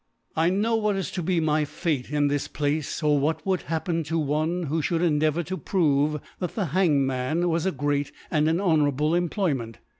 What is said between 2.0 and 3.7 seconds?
in this Place, or what would